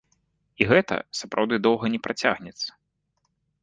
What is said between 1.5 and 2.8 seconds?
доўга не працягнецца.